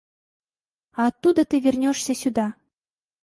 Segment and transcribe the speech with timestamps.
[0.93, 2.55] А оттуда ты вернешься сюда?